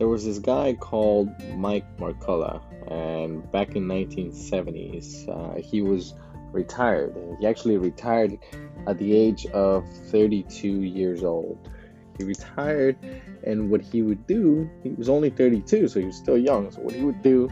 [0.00, 6.14] there was this guy called Mike Markkula, and back in 1970s, uh, he was
[6.52, 7.14] retired.
[7.38, 8.38] He actually retired
[8.86, 11.68] at the age of 32 years old.
[12.16, 12.96] He retired,
[13.44, 16.70] and what he would do, he was only 32, so he was still young.
[16.70, 17.50] So, what he would do,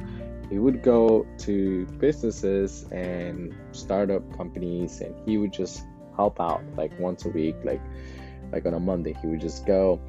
[0.48, 5.84] he would go to businesses and startup companies, and he would just
[6.16, 7.82] help out like once a week, like
[8.52, 9.14] like on a Monday.
[9.20, 10.00] He would just go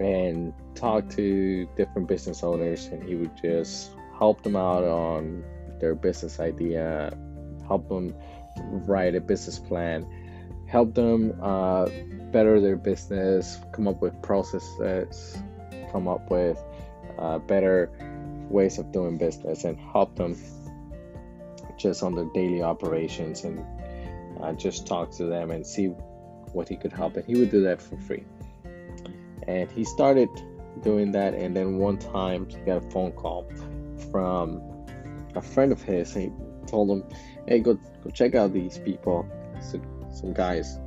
[0.00, 5.44] and talk to different business owners, and he would just help them out on
[5.80, 7.16] their business idea,
[7.66, 8.14] help them
[8.86, 10.06] write a business plan,
[10.66, 11.88] help them uh,
[12.32, 15.38] better their business, come up with processes,
[15.92, 16.62] come up with
[17.18, 17.90] uh, better
[18.50, 20.36] ways of doing business, and help them
[21.76, 23.64] just on their daily operations and
[24.40, 25.86] uh, just talk to them and see
[26.52, 27.16] what he could help.
[27.16, 28.24] And he would do that for free.
[29.46, 30.28] And he started
[30.82, 33.50] doing that, and then one time he got a phone call
[34.10, 34.60] from
[35.34, 36.14] a friend of his.
[36.14, 36.30] He
[36.66, 37.04] told him,
[37.46, 39.26] "Hey, go go check out these people.
[39.60, 39.80] So,
[40.12, 40.78] some guys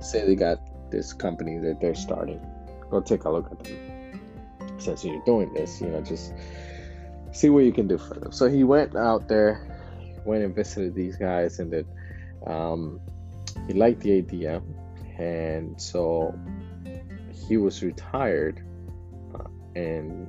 [0.00, 0.58] say they got
[0.90, 2.40] this company that they're starting.
[2.90, 4.20] Go take a look at them.
[4.78, 6.32] Since you're doing this, you know, just
[7.32, 9.60] see what you can do for them." So he went out there,
[10.24, 11.84] went and visited these guys, and then
[12.46, 13.00] um,
[13.66, 14.62] he liked the idea,
[15.18, 16.34] and so
[17.48, 18.62] he was retired,
[19.34, 20.28] uh, and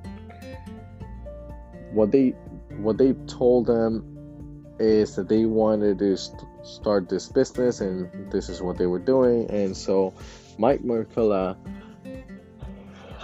[1.91, 2.29] what they
[2.77, 8.47] what they told them is that they wanted to st- start this business and this
[8.47, 10.13] is what they were doing and so
[10.57, 11.57] mike markkula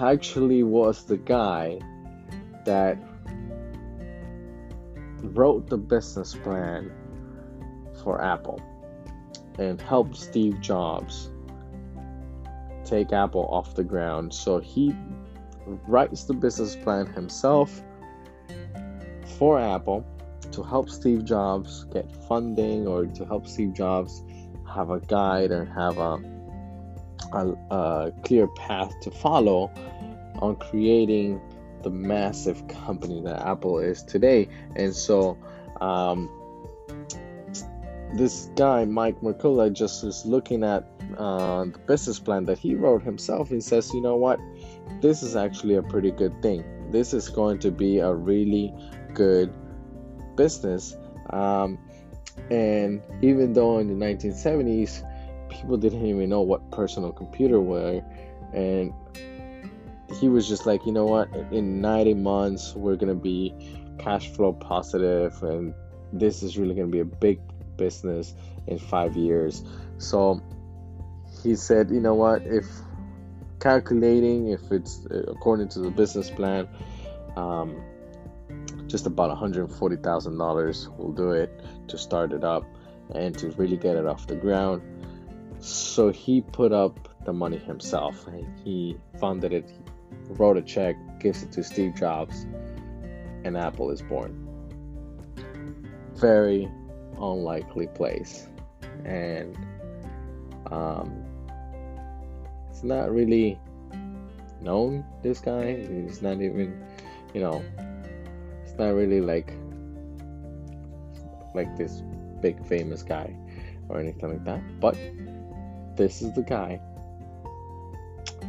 [0.01, 1.79] actually was the guy
[2.65, 2.97] that
[5.21, 6.91] wrote the business plan
[8.03, 8.61] for apple
[9.57, 11.31] and helped steve jobs
[12.85, 14.95] take apple off the ground so he
[15.87, 17.81] writes the business plan himself
[19.37, 20.05] for apple
[20.51, 24.23] to help Steve Jobs get funding or to help Steve Jobs
[24.73, 26.17] have a guide and have a,
[27.33, 29.71] a, a clear path to follow
[30.39, 31.41] on creating
[31.83, 34.47] the massive company that Apple is today.
[34.75, 35.37] And so,
[35.81, 36.29] um,
[38.13, 43.03] this guy, Mike Markkula, just is looking at uh, the business plan that he wrote
[43.03, 44.39] himself and says, you know what,
[45.01, 46.63] this is actually a pretty good thing.
[46.91, 48.73] This is going to be a really
[49.13, 49.53] good
[50.35, 50.95] business.
[51.31, 51.79] Um,
[52.49, 55.03] and even though in the 1970s,
[55.49, 58.01] people didn't even know what personal computer were,
[58.53, 58.93] and
[60.19, 63.53] he was just like, you know what, in 90 months, we're going to be
[63.97, 65.73] cash flow positive, and
[66.13, 67.39] this is really going to be a big
[67.77, 68.33] business
[68.67, 69.63] in five years.
[69.97, 70.41] So
[71.45, 72.65] he said, you know what, if
[73.59, 76.67] calculating, if it's uh, according to the business plan,
[77.37, 77.83] um,
[78.87, 82.65] just about $140,000 will do it to start it up
[83.13, 84.81] and to really get it off the ground.
[85.59, 88.25] So he put up the money himself.
[88.63, 89.71] He funded it,
[90.29, 92.47] wrote a check, gives it to Steve Jobs,
[93.43, 94.47] and Apple is born.
[96.15, 96.67] Very
[97.19, 98.47] unlikely place.
[99.03, 99.55] And
[100.71, 101.34] um,
[102.75, 103.57] it's not really
[104.59, 105.77] known, this guy.
[105.77, 106.83] He's not even,
[107.33, 107.63] you know,
[108.65, 109.53] it's not really like
[111.53, 112.03] like this
[112.41, 113.33] big famous guy
[113.87, 114.81] or anything like that.
[114.81, 114.97] But
[115.95, 116.81] this is the guy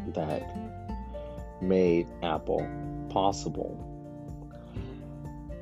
[0.08, 0.42] that
[1.62, 2.66] made Apple
[3.10, 3.78] possible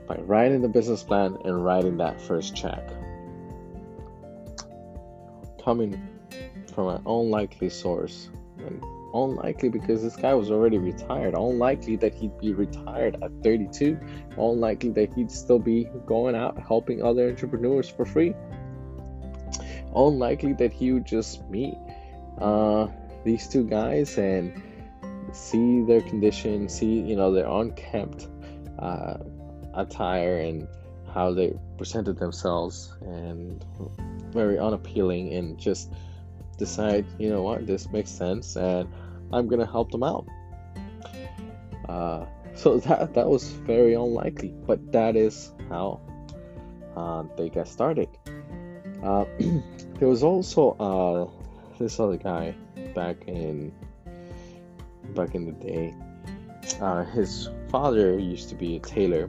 [0.08, 2.88] by writing the business plan and writing that first check.
[5.62, 6.02] Coming
[6.74, 8.30] from an unlikely source
[9.14, 11.34] unlikely because this guy was already retired.
[11.34, 13.98] Unlikely that he'd be retired at 32.
[14.36, 18.34] Unlikely that he'd still be going out helping other entrepreneurs for free.
[19.94, 21.74] Unlikely that he would just meet
[22.38, 22.88] uh,
[23.24, 24.60] these two guys and
[25.32, 28.28] see their condition, see you know their unkempt
[28.78, 29.18] uh,
[29.74, 30.66] attire and
[31.12, 33.64] how they presented themselves, and
[34.32, 35.92] very unappealing, and just
[36.58, 38.88] decide you know what this makes sense and
[39.32, 40.26] I'm gonna help them out.
[41.88, 46.00] Uh, so that that was very unlikely, but that is how
[46.96, 48.08] uh, they got started.
[49.02, 49.24] Uh,
[49.98, 52.54] there was also uh, this other guy
[52.94, 53.72] back in
[55.14, 55.94] back in the day.
[56.80, 59.26] Uh, his father used to be a tailor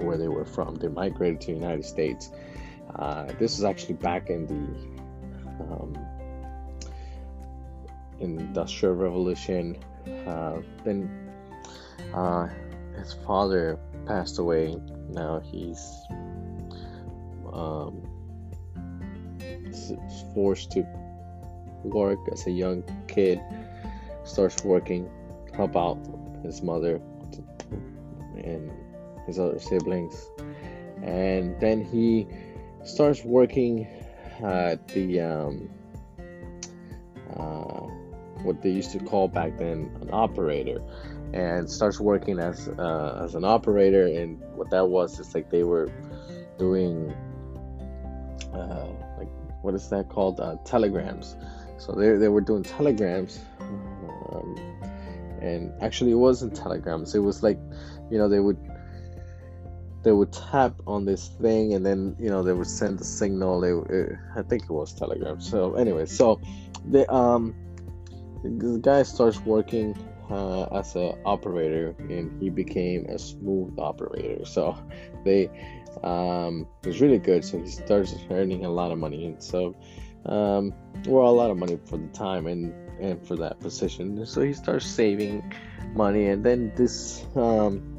[0.00, 0.74] where they were from.
[0.76, 2.30] They migrated to the United States.
[2.96, 4.97] Uh, this is actually back in the
[5.60, 5.96] um,
[8.20, 9.76] industrial revolution
[10.26, 11.08] uh, then
[12.14, 12.48] Uh,
[12.96, 13.76] his father
[14.06, 14.74] passed away.
[15.10, 15.82] Now he's
[17.52, 18.00] um,
[20.32, 20.86] forced to
[21.84, 23.40] work as a young kid.
[24.24, 25.10] Starts working,
[25.54, 25.98] help out
[26.42, 27.00] his mother
[28.44, 28.70] and
[29.26, 30.14] his other siblings,
[31.02, 32.26] and then he
[32.84, 33.86] starts working
[34.42, 35.70] at the um,
[37.36, 37.86] uh,
[38.42, 40.82] what they used to call back then an operator.
[41.32, 45.62] And starts working as uh, as an operator and what that was is like they
[45.62, 45.90] were
[46.58, 47.12] doing
[48.54, 48.86] uh,
[49.18, 49.28] like
[49.60, 50.40] what is that called?
[50.40, 51.36] Uh, telegrams.
[51.76, 54.56] So they, they were doing telegrams um,
[55.40, 57.14] and actually it wasn't telegrams.
[57.14, 57.58] It was like
[58.10, 58.58] you know they would
[60.02, 63.60] they would tap on this thing and then you know they would send the signal.
[63.60, 65.40] They it, i think it was telegram.
[65.40, 66.40] So anyway so
[66.90, 67.54] the um
[68.44, 69.96] the guy starts working
[70.30, 74.44] uh, as an operator and he became a smooth operator.
[74.44, 74.76] So
[75.24, 75.50] they
[76.04, 77.44] um was really good.
[77.44, 79.26] So he starts earning a lot of money.
[79.26, 79.74] And so
[80.26, 80.72] um
[81.06, 84.24] well a lot of money for the time and and for that position.
[84.26, 85.52] So he starts saving
[85.94, 86.28] money.
[86.28, 87.97] And then this um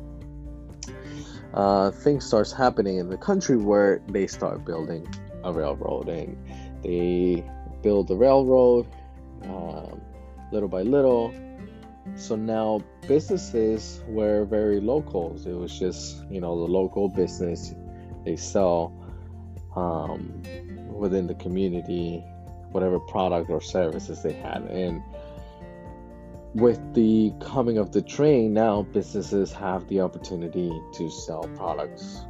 [1.54, 5.08] uh, thing starts happening in the country where they start building
[5.44, 6.38] a railroad and
[6.84, 7.44] they
[7.82, 8.88] build the railroad
[9.44, 10.02] um,
[10.52, 11.34] little by little.
[12.16, 17.74] So now businesses were very locals It was just, you know, the local business
[18.26, 18.94] they sell
[19.76, 20.42] um,
[20.92, 22.24] within the community,
[22.72, 24.64] whatever product or services they had.
[24.64, 25.02] And
[26.56, 32.22] with the coming of the train, now businesses have the opportunity to sell products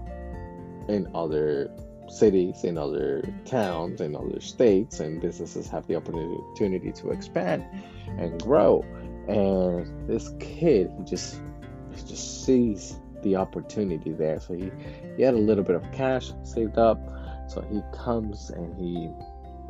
[0.88, 1.71] in other
[2.10, 7.63] cities, in other towns, in other states, and businesses have the opportunity to expand
[8.18, 8.83] and grow.
[9.27, 11.39] And this kid, he just
[11.95, 14.39] he just sees the opportunity there.
[14.39, 14.71] So he,
[15.16, 17.00] he had a little bit of cash saved up.
[17.48, 19.10] So he comes and he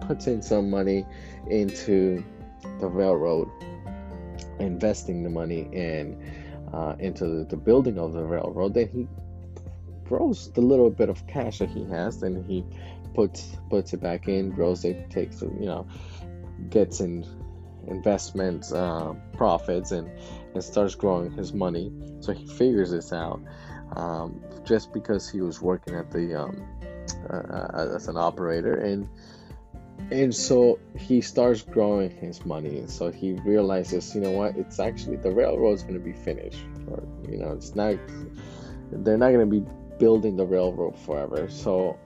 [0.06, 1.06] puts in some money
[1.50, 2.24] into
[2.80, 3.50] the railroad
[4.60, 6.22] investing the money in
[6.74, 9.08] uh, into the, the, building of the railroad, then he
[10.06, 12.64] grows the little bit of cash that he has, then he
[13.14, 15.88] puts puts it back in, grows it, takes you know,
[16.70, 17.26] gets in
[17.88, 20.10] investments, uh, profits, and
[20.54, 21.92] and starts growing his money.
[22.20, 23.42] So he figures this out.
[23.96, 26.64] Um, just because he was working at the um,
[27.28, 29.10] uh, uh as an operator and
[30.12, 35.18] and so he starts growing his money so he realizes you know what it's actually
[35.18, 37.96] the railroad's going to be finished or you know it's not
[38.92, 39.66] they're not going to be
[40.00, 41.48] building the railroad forever.
[41.50, 42.00] So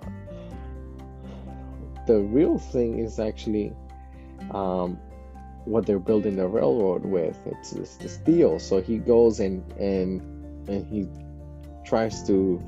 [2.07, 3.73] the real thing is actually
[4.51, 4.99] um,
[5.65, 7.37] what they're building the railroad with.
[7.45, 10.21] It's, it's the steel so he goes and and
[10.67, 11.07] and he
[11.85, 12.61] tries to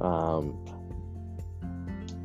[0.00, 0.64] um,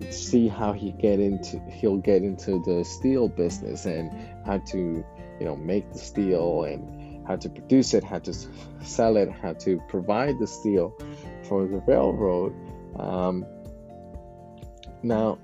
[0.10, 4.12] see how he get into he'll get into the steel business and
[4.46, 5.04] how to
[5.40, 8.34] you know make the steel and how to produce it how to
[8.84, 10.96] sell it how to provide the steel
[11.44, 12.54] for the railroad.
[12.98, 13.46] Um,
[15.02, 15.40] now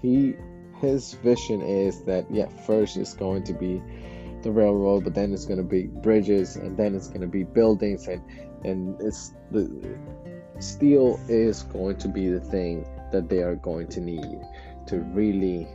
[0.00, 0.34] he
[0.80, 3.82] his vision is that yeah first it's going to be
[4.42, 7.42] the railroad but then it's going to be bridges and then it's going to be
[7.42, 8.22] buildings and
[8.64, 9.68] and it's the
[10.60, 14.40] steel is going to be the thing that they are going to need
[14.86, 15.68] to really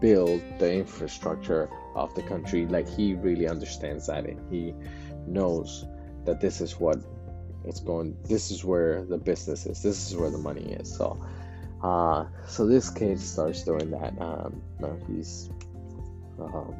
[0.00, 2.66] build the infrastructure of the country.
[2.66, 4.74] Like he really understands that and he
[5.26, 5.86] knows
[6.24, 6.98] that this is what
[7.64, 10.94] it's going this is where the business is this is where the money is.
[10.94, 11.24] So
[11.82, 14.20] uh so this kid starts doing that.
[14.20, 15.50] Um now he's
[16.38, 16.74] um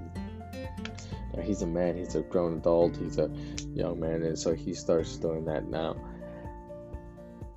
[1.34, 3.30] now he's a man he's a grown adult he's a
[3.72, 5.96] young man and so he starts doing that now.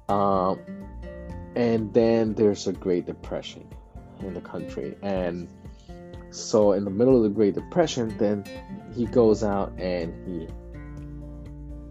[0.08, 0.87] Um
[1.58, 3.68] and then there's a Great Depression
[4.20, 5.50] in the country, and
[6.30, 8.44] so in the middle of the Great Depression, then
[8.96, 10.48] he goes out and he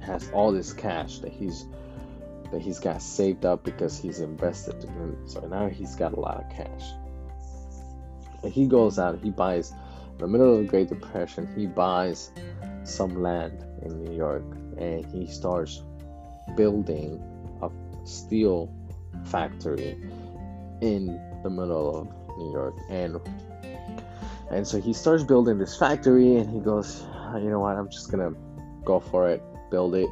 [0.07, 1.67] has all this cash that he's
[2.53, 6.45] that he's got saved up because he's invested in so now he's got a lot
[6.45, 6.85] of cash.
[8.45, 9.73] And he goes out he buys
[10.13, 12.31] in the middle of the great depression he buys
[12.85, 14.45] some land in new york
[14.79, 15.83] and he starts
[16.57, 17.21] building
[17.63, 18.73] a steel
[19.27, 19.97] factory
[20.81, 23.21] in the middle of New York, and
[24.51, 27.05] and so he starts building this factory, and he goes,
[27.35, 28.33] you know what, I'm just gonna
[28.85, 30.09] go for it, build it.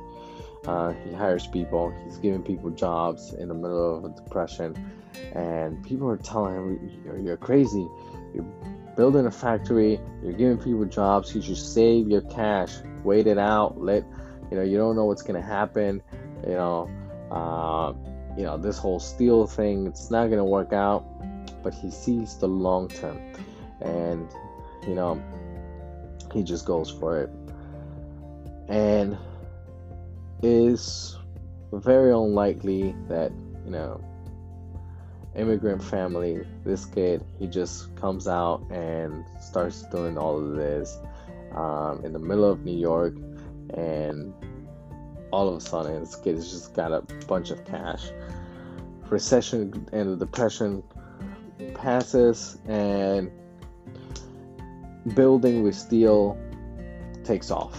[0.67, 1.95] Uh, he hires people.
[2.05, 4.75] He's giving people jobs in the middle of a depression,
[5.35, 7.87] and people are telling him, "You're, you're crazy.
[8.35, 8.47] You're
[8.97, 10.01] building a factory.
[10.23, 11.35] You're giving people jobs.
[11.35, 12.73] You should save your cash.
[13.05, 13.79] Wait it out.
[13.79, 14.05] Let
[14.51, 16.03] you know you don't know what's gonna happen
[16.47, 16.91] you know
[17.31, 17.93] uh,
[18.37, 21.05] you know this whole steel thing it's not gonna work out
[21.65, 23.19] but he sees the long term.
[23.81, 24.31] And
[24.87, 25.21] you know
[26.33, 27.31] he just goes for it.
[28.69, 29.17] And
[30.43, 31.17] is
[31.73, 33.33] very unlikely that
[33.65, 34.01] you know
[35.35, 40.99] immigrant family this kid he just comes out and starts doing all of this
[41.57, 43.17] um, in the middle of new york.
[43.71, 44.33] And
[45.35, 48.11] all of a sudden this kid has just got a bunch of cash.
[49.11, 50.83] Recession and the depression
[51.75, 53.31] passes and
[55.15, 56.39] building with steel
[57.25, 57.77] takes off.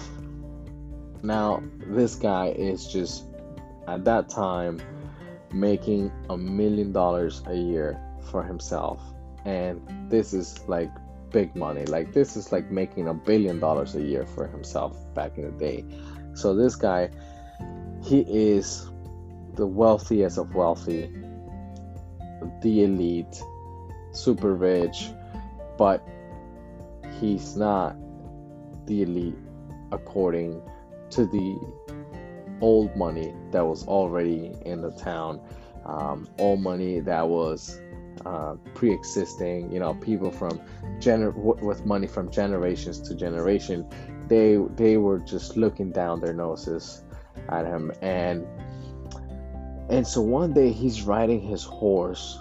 [1.23, 3.23] Now this guy is just
[3.87, 4.81] at that time
[5.53, 7.97] making a million dollars a year
[8.29, 9.01] for himself.
[9.45, 10.91] And this is like
[11.31, 11.85] big money.
[11.85, 15.51] Like this is like making a billion dollars a year for himself back in the
[15.51, 15.85] day.
[16.33, 17.09] So this guy
[18.05, 18.89] he is
[19.55, 21.11] the wealthiest of wealthy
[22.61, 23.41] the elite
[24.11, 25.09] super rich
[25.77, 26.05] but
[27.19, 27.95] he's not
[28.85, 29.35] the elite
[29.91, 30.61] according
[31.09, 31.59] to the
[32.61, 35.41] old money that was already in the town,
[35.85, 37.79] um, old money that was
[38.25, 39.71] uh, pre-existing.
[39.71, 40.59] You know, people from
[40.99, 43.87] gener- with money from generations to generation,
[44.27, 47.03] they they were just looking down their noses
[47.49, 48.45] at him, and
[49.89, 52.39] and so one day he's riding his horse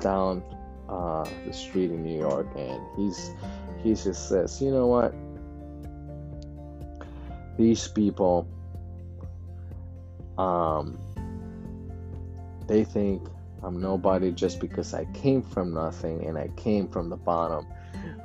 [0.00, 0.42] down
[0.88, 3.30] uh, the street in New York, and he's
[3.82, 5.14] he just says, you know what,
[7.56, 8.48] these people
[10.38, 10.98] um,
[12.66, 13.28] they think
[13.62, 17.66] I'm nobody just because I came from nothing and I came from the bottom.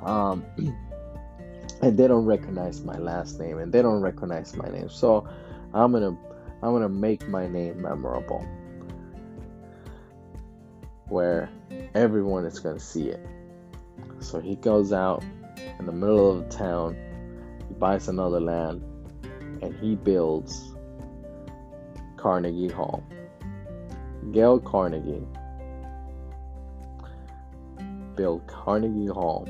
[0.02, 0.44] Um,
[1.82, 4.88] and they don't recognize my last name and they don't recognize my name.
[4.88, 5.26] So
[5.74, 6.16] I'm gonna
[6.62, 8.46] I'm gonna make my name memorable.
[11.08, 11.50] Where
[11.94, 13.24] everyone is gonna see it.
[14.20, 15.24] So he goes out
[15.78, 16.96] in the middle of the town,
[17.68, 18.82] he buys another land,
[19.62, 20.74] and he builds
[22.16, 23.02] Carnegie Hall.
[24.30, 25.26] Gail Carnegie
[28.14, 29.46] built Carnegie Hall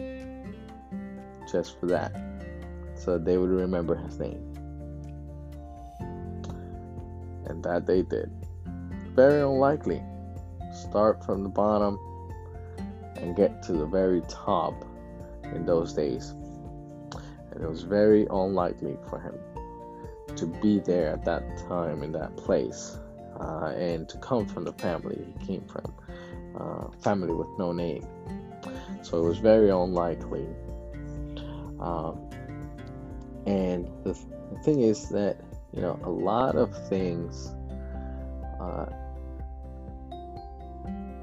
[1.51, 2.13] just for that,
[2.95, 4.52] so they would remember his name.
[7.53, 8.31] And that they did.
[9.15, 10.03] Very unlikely.
[10.73, 11.99] Start from the bottom
[13.17, 14.75] and get to the very top
[15.55, 16.31] in those days.
[17.51, 19.35] And it was very unlikely for him
[20.35, 22.97] to be there at that time in that place
[23.39, 25.93] uh, and to come from the family he came from,
[26.59, 28.07] uh, family with no name.
[29.03, 30.47] So it was very unlikely.
[31.79, 32.19] Um,
[33.45, 35.39] and the, th- the, thing is that,
[35.75, 37.55] you know, a lot of things
[38.61, 38.87] uh,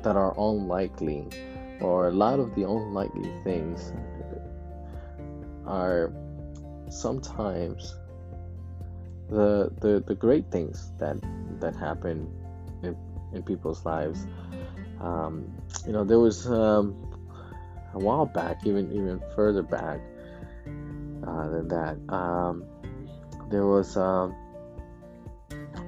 [0.01, 1.27] that are unlikely,
[1.81, 3.93] or a lot of the unlikely things,
[5.67, 6.11] are
[6.89, 7.95] sometimes
[9.29, 11.17] the the the great things that
[11.59, 12.27] that happen
[12.81, 12.95] in
[13.33, 14.25] in people's lives.
[14.99, 15.45] Um,
[15.85, 16.95] you know, there was um,
[17.93, 19.99] a while back, even even further back
[21.25, 21.97] uh, than that.
[22.13, 22.65] Um,
[23.49, 24.35] there was um,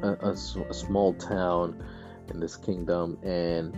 [0.04, 1.84] a, a, a, small town
[2.30, 3.76] in this kingdom, and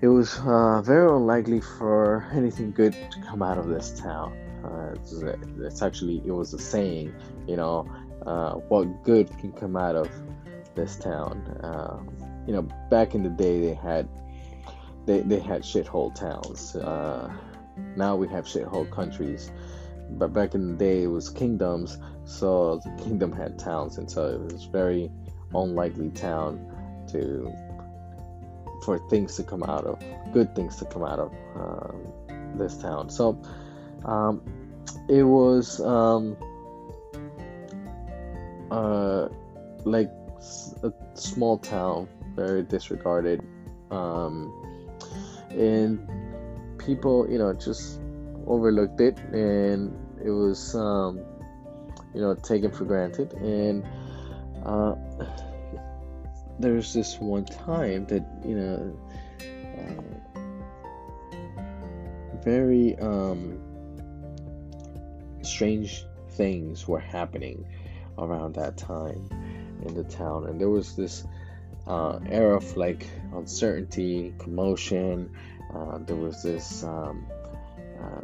[0.00, 4.36] it was uh, very unlikely for anything good to come out of this town.
[4.64, 5.12] Uh, it's,
[5.58, 7.14] it's, actually it was a saying,
[7.46, 7.86] you know,
[8.26, 10.08] uh, what good can come out of
[10.74, 11.42] this town.
[11.62, 11.98] Uh,
[12.46, 14.08] you know, back in the day, they had
[15.06, 16.76] they, they had shithole towns.
[16.76, 17.30] Uh,
[17.96, 19.50] now we have shithole countries,
[20.18, 21.98] but back in the day, it was kingdoms.
[22.24, 25.10] So the kingdom had towns, and so it was very
[25.54, 26.58] unlikely town
[27.12, 27.52] to
[28.84, 30.02] for things to come out of
[30.32, 33.08] good things to come out of um, this town.
[33.10, 33.40] So
[34.04, 34.42] um,
[35.08, 35.80] it was.
[35.80, 36.36] Um,
[38.70, 39.28] uh,
[39.84, 40.10] like
[40.82, 43.42] a small town, very disregarded,
[43.90, 44.52] um,
[45.50, 46.06] and
[46.78, 48.00] people, you know, just
[48.46, 51.20] overlooked it, and it was, um,
[52.14, 53.32] you know, taken for granted.
[53.34, 53.84] And
[54.64, 54.94] uh,
[56.58, 58.98] there's this one time that you know,
[60.36, 60.40] uh,
[62.42, 63.58] very um,
[65.42, 67.66] strange things were happening
[68.18, 69.28] around that time
[69.84, 71.24] in the town, and there was this
[71.86, 75.30] uh, era of like uncertainty, commotion.
[75.74, 77.26] Uh, there was this um,
[78.04, 78.20] uh,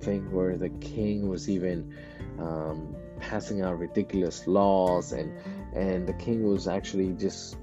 [0.00, 1.94] thing where the king was even
[2.38, 5.32] um, passing out ridiculous laws and
[5.74, 7.56] and the king was actually just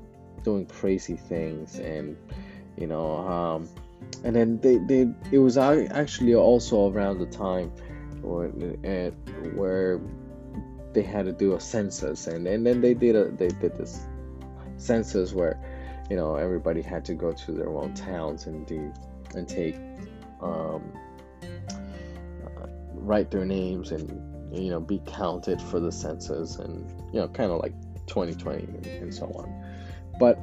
[0.44, 2.16] doing crazy things and
[2.78, 3.70] you know um,
[4.24, 7.72] and then they, they it was actually also around the time
[8.22, 8.48] where,
[8.86, 9.12] uh,
[9.54, 10.00] where
[10.94, 14.06] they had to do a census and, and then they did a they did this
[14.78, 15.60] census where
[16.10, 18.92] you know everybody had to go to their own towns and do
[19.36, 19.76] and take
[20.42, 20.92] um,
[23.00, 24.10] write their names and
[24.56, 27.74] you know be counted for the census and you know kind of like
[28.08, 28.64] 2020
[29.00, 29.64] and, so on.
[30.20, 30.38] But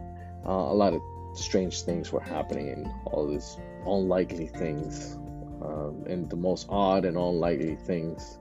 [0.47, 1.01] uh, a lot of
[1.35, 5.17] strange things were happening and all these unlikely things
[5.63, 8.39] um, and the most odd and unlikely things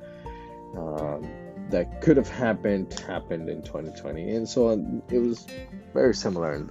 [0.78, 1.28] um,
[1.70, 4.70] that could have happened happened in 2020 and so
[5.10, 5.48] it was
[5.94, 6.70] very similar in,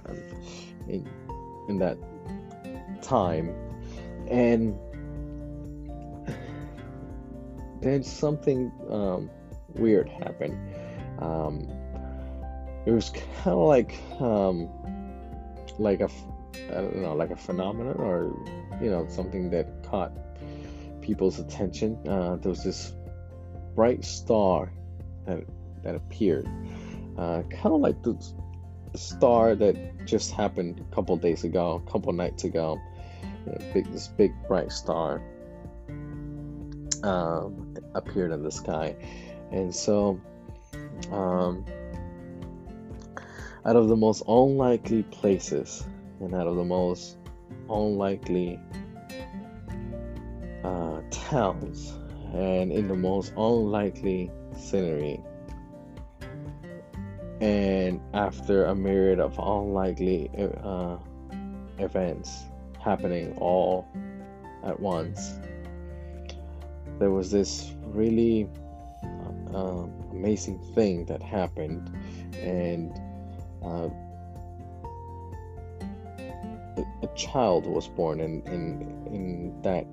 [0.87, 1.09] in,
[1.67, 1.97] in that
[3.05, 3.53] time.
[4.29, 4.77] And
[7.85, 9.29] then something um,
[9.75, 10.57] weird happened.
[11.19, 11.67] Um,
[12.85, 14.69] it was kind of like um,
[15.79, 16.09] like a
[16.69, 18.35] I don't know like a phenomenon or
[18.81, 20.11] you know something that caught
[21.01, 21.97] people's attention.
[22.07, 22.93] Uh, there was this
[23.75, 24.71] bright star
[25.25, 25.43] that
[25.83, 26.47] that appeared.
[27.17, 28.17] Uh, kind of like the
[28.95, 32.79] star that just happened a couple days ago a couple nights ago.
[33.45, 35.21] You know, big this big bright star.
[37.03, 37.64] Um,
[37.95, 38.95] appeared in the sky
[39.51, 40.19] and so
[41.11, 41.65] um,
[43.65, 45.83] out of the most unlikely places
[46.19, 47.17] and out of the most
[47.69, 48.59] unlikely
[50.63, 51.97] uh, towns
[52.33, 55.21] and in the most unlikely scenery.
[57.41, 60.29] And after a myriad of unlikely
[60.63, 60.97] uh,
[61.79, 62.43] events
[62.83, 63.87] happening all
[64.63, 65.39] at once,
[66.99, 68.47] there was this really
[69.53, 71.89] uh, amazing thing that happened,
[72.39, 72.91] and
[73.63, 73.89] uh,
[77.01, 79.85] a, child was born in in in that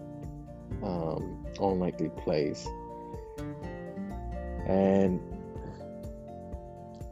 [0.83, 2.67] um, unlikely place,
[4.67, 5.21] and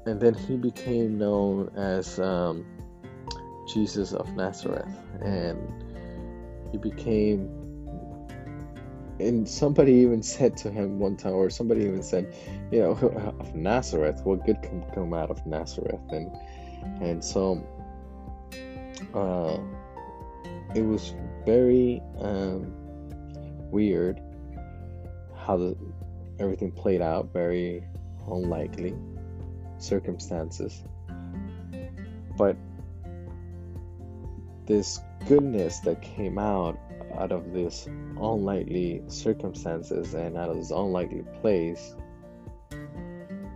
[0.06, 2.66] and then he became known as um,
[3.72, 5.58] Jesus of Nazareth, and
[6.72, 7.59] he became.
[9.20, 12.34] And somebody even said to him one time, or somebody even said,
[12.70, 12.90] you know,
[13.40, 16.00] of Nazareth, what good can come out of Nazareth?
[16.10, 16.30] And
[17.02, 17.62] and so
[19.14, 19.58] uh,
[20.74, 22.72] it was very um,
[23.70, 24.20] weird
[25.36, 25.76] how the,
[26.38, 27.84] everything played out, very
[28.30, 28.94] unlikely
[29.78, 30.82] circumstances.
[32.36, 32.56] But
[34.66, 36.78] this goodness that came out
[37.20, 41.94] out of this unlikely circumstances and out of this unlikely place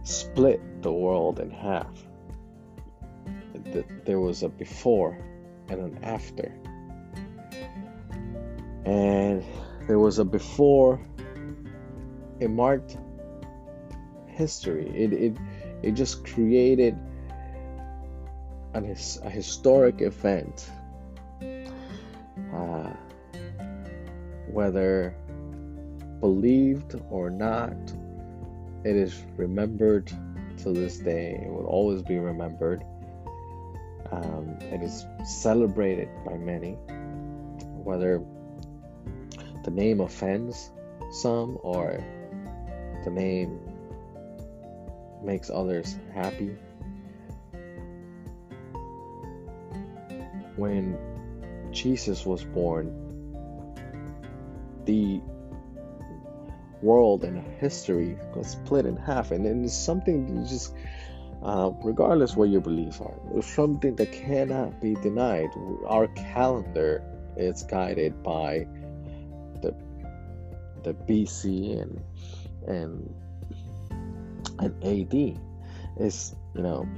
[0.03, 1.91] split the world in half.
[4.05, 5.19] There was a before
[5.69, 6.53] and an after.
[8.85, 9.43] And
[9.89, 11.01] there was a before,
[12.41, 12.99] it marked
[14.27, 14.91] history.
[14.95, 15.37] It, it,
[15.83, 16.99] it just created
[18.75, 20.69] an, a historic event.
[24.55, 25.17] Whether
[26.21, 27.77] believed or not,
[28.85, 30.11] it is remembered
[30.59, 31.43] to this day.
[31.45, 32.85] It will always be remembered.
[34.13, 36.75] Um, it is celebrated by many,
[37.83, 38.23] whether
[39.65, 40.71] the name offends
[41.11, 42.05] some or
[43.05, 43.59] the name
[45.25, 46.57] makes others happy.
[50.57, 50.97] When
[51.73, 53.04] Jesus was born,
[54.85, 55.21] the
[56.83, 60.75] world and history was split in half, and, and it's something just
[61.43, 63.15] uh, regardless what your beliefs are.
[63.35, 65.51] It's something that cannot be denied.
[65.87, 67.03] Our calendar
[67.37, 68.67] is guided by
[69.63, 69.75] the
[70.83, 72.01] the BC and
[72.67, 73.15] and
[74.59, 75.39] and AD.
[75.99, 76.89] It's you know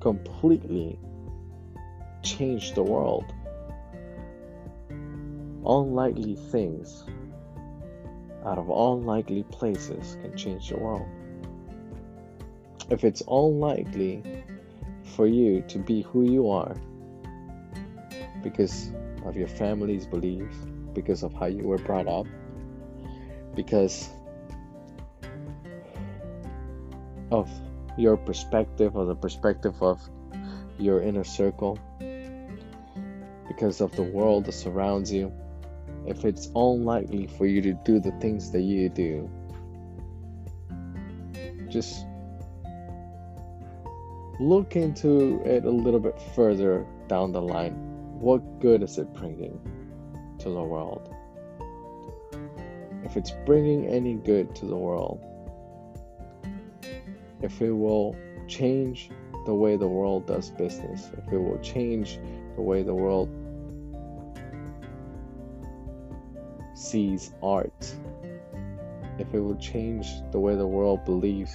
[0.00, 0.98] completely
[2.22, 3.32] changed the world.
[5.70, 7.04] Unlikely things
[8.44, 11.06] out of unlikely places can change the world.
[12.90, 14.44] If it's unlikely
[15.14, 16.74] for you to be who you are
[18.42, 18.90] because
[19.24, 20.56] of your family's beliefs,
[20.92, 22.26] because of how you were brought up,
[23.54, 24.10] because
[27.30, 27.48] of
[27.96, 30.00] your perspective or the perspective of
[30.80, 31.78] your inner circle,
[33.46, 35.32] because of the world that surrounds you,
[36.06, 39.30] if it's unlikely for you to do the things that you do,
[41.68, 42.04] just
[44.40, 47.74] look into it a little bit further down the line.
[48.18, 49.60] What good is it bringing
[50.38, 51.14] to the world?
[53.04, 55.20] If it's bringing any good to the world,
[57.42, 59.10] if it will change
[59.46, 62.18] the way the world does business, if it will change
[62.56, 63.28] the way the world
[66.80, 67.94] sees art,
[69.18, 71.54] if it will change the way the world believes,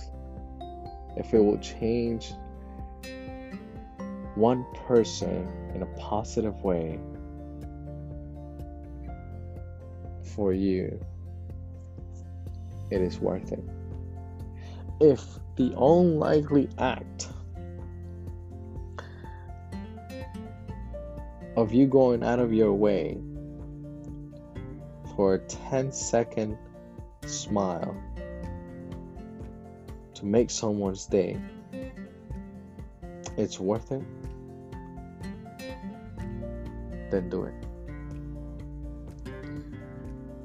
[1.17, 2.31] if it will change
[4.35, 6.99] one person in a positive way
[10.35, 11.03] for you,
[12.91, 13.63] it is worth it.
[15.01, 15.21] If
[15.55, 17.29] the unlikely act
[21.57, 23.17] of you going out of your way
[25.15, 26.57] for a 10 second
[27.25, 27.95] smile
[30.13, 31.39] to make someone's day,
[33.37, 34.03] it's worth it,
[37.11, 37.53] then do it.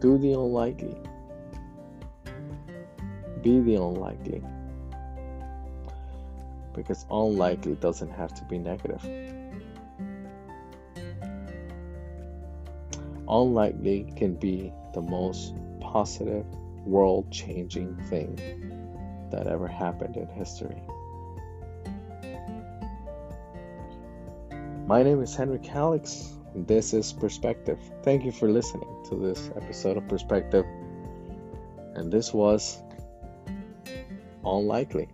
[0.01, 0.97] Do the unlikely.
[3.43, 4.43] Be the unlikely.
[6.75, 9.40] Because unlikely doesn't have to be negative.
[13.31, 16.45] Unlikely can be the most positive,
[16.85, 18.37] world changing thing
[19.31, 20.83] that ever happened in history.
[24.87, 27.79] My name is Henry Calix, this is Perspective.
[28.03, 30.67] Thank you for listening to this episode of Perspective.
[31.95, 32.83] And this was
[34.45, 35.09] Unlikely.